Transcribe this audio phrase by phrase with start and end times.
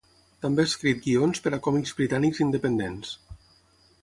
[0.45, 3.15] També ha escrit guions per a còmics britànics independents.